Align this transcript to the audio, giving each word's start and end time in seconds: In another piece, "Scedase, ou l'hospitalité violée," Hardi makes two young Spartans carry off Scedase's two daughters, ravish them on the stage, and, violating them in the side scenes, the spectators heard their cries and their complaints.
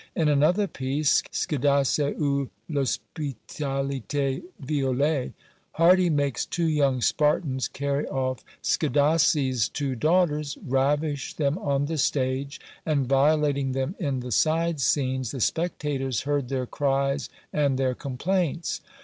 In 0.15 0.29
another 0.29 0.65
piece, 0.65 1.21
"Scedase, 1.31 1.99
ou 2.19 2.49
l'hospitalité 2.67 4.41
violée," 4.59 5.31
Hardi 5.73 6.09
makes 6.09 6.43
two 6.43 6.65
young 6.65 7.03
Spartans 7.03 7.67
carry 7.67 8.07
off 8.07 8.43
Scedase's 8.63 9.69
two 9.69 9.95
daughters, 9.95 10.57
ravish 10.65 11.35
them 11.35 11.59
on 11.59 11.85
the 11.85 11.99
stage, 11.99 12.59
and, 12.83 13.07
violating 13.07 13.73
them 13.73 13.93
in 13.99 14.21
the 14.21 14.31
side 14.31 14.79
scenes, 14.81 15.29
the 15.29 15.39
spectators 15.39 16.21
heard 16.21 16.49
their 16.49 16.65
cries 16.65 17.29
and 17.53 17.77
their 17.77 17.93
complaints. 17.93 18.81